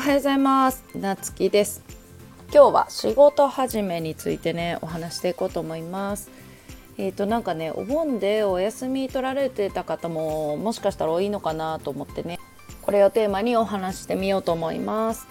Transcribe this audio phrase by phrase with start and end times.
[0.00, 0.82] おはようございます。
[0.94, 1.82] なつきです。
[2.50, 6.30] 今日は仕事始めについてねお話していこうと思います。
[6.96, 12.38] えーとなんかねお盆でお休み取られてた方ももしかしたら多いのかなと思ってね
[12.80, 15.28] これをテーマにお話してみようと思います。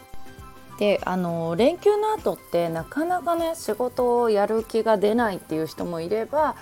[0.78, 6.56] であの連休の後ってなかなかね仕事をやる気が出ないっていう人もいれば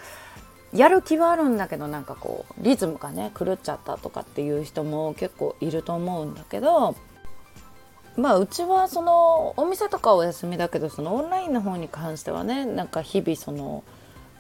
[0.72, 6.96] やる気はあるんだけどなんかこうリズムがね狂っちゃったとかっていう人も結構いると思うんだけど
[8.18, 13.84] まあうちはそのお店とかお休みだけどそのオンラインの方に関してはねなんか日々その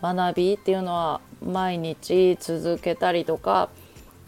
[0.01, 3.69] 学びっていうのは毎日続けたりとか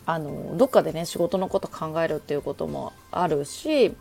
[0.06, 3.96] あのどっかでね仕事のこと考えるっていうこともあるし、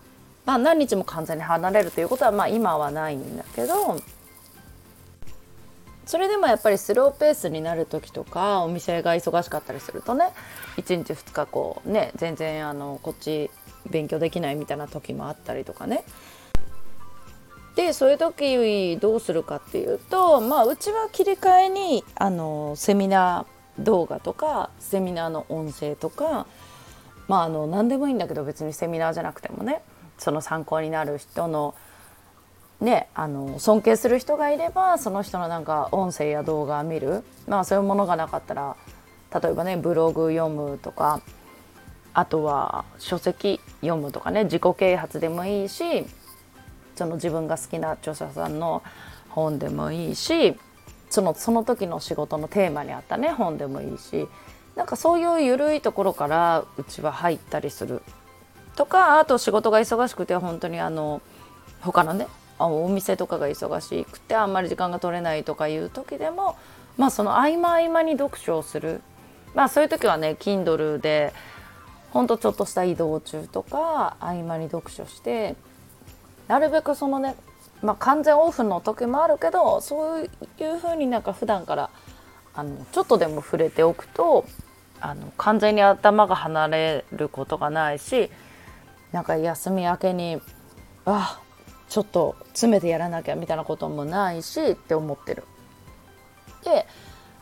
[0.44, 4.00] まあ、何日も完全に離れるということはまあ今はないんだけど
[6.06, 10.30] それでもやっぱりスローペースになる時とかお店が忙しかったりするとね
[10.78, 13.50] 1日2日こうね全然あのこっち
[13.90, 16.04] 勉強できないみたいな時もあったりとかね。
[17.76, 26.48] でそういう時どうするかっていうとまあうちは切り替えにあのセミナー動画とかセミナーの音声とか
[27.28, 29.80] まああの何でもいいんだけど別にセミナーじゃなくてもね
[30.18, 31.76] その参考になる人の
[32.80, 38.76] ね、あの尊敬する人がいればその人のなんか音声や動画見る、まあ、そういうものがなかったら
[39.34, 41.20] 例えばねブログ読むとか
[42.14, 46.06] あとは書籍読むとかね自己啓発でもいいし
[46.96, 48.82] その自分が好きな著者さんの
[49.28, 50.56] 本でもいいし
[51.10, 54.26] そのその時の仕事のテーマにあったね本でもいいし
[54.74, 58.02] なんかそういう緩いところからうちは入ったりする
[58.76, 61.22] とかあと仕事が忙しくて本当にあの
[61.80, 62.26] 他のね
[62.58, 66.56] お店とかが忙しくてあんまり時間が取れないとかいう時でも
[66.96, 69.00] まあその合間合間に読書をする。
[69.54, 71.32] まあそういう時はね Kindle で
[72.10, 75.56] ほんとちょっとした移動中とか合間に読書して
[76.46, 77.36] なるべくそのね
[77.82, 81.90] まあ完全オフの時もあるけどそういう風になんか普段から
[82.54, 84.44] あのちょっとでも触れておくと
[85.00, 88.30] あの完全に頭が離れることがないし
[89.12, 90.40] なんか休み明けに
[91.04, 91.40] あ
[91.88, 95.44] ちょっと詰めてやらなきゃみたいなこともないしって思ってる。
[96.64, 96.86] で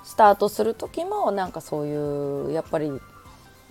[0.04, 2.92] スタートする時もなんかそういうやっぱり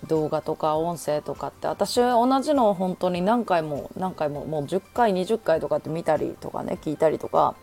[0.08, 7.54] 動画とか音声とかって私同じのを本当に何回も何回ももう10回20回とかって見たりとかね聞いたりとか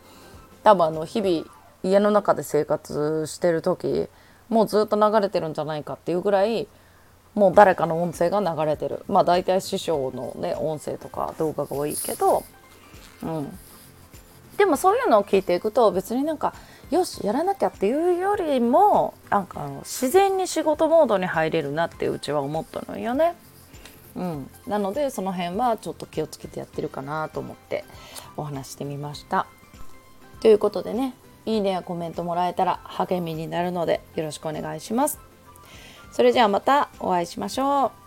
[0.62, 1.46] 多分あの日々
[1.82, 4.08] 家の中で生活してる時
[4.48, 6.68] もうずっと流れてるんじゃないかっていうぐらい
[7.34, 9.04] もう誰かの音声が流れてる。
[9.08, 12.44] まあ大体師匠のね音声とか動画が多いけど
[13.24, 13.58] うん、
[14.56, 16.54] でもそういうのを聞いていくと別になんか
[16.94, 23.34] よしやらなきゃっていうよりもなんか自然に仕事モードに入れるなってうちは思ったのよね。
[24.14, 27.84] うん、なのでその辺はちょっと気をつけてやってるかなと思って
[28.36, 29.48] お話してみました。
[30.40, 31.14] ということでね
[31.46, 35.18] いいねやコメントもらえたら励みになるのでよろしくお願いします。
[36.12, 38.03] それじゃあまたお会いしましょう。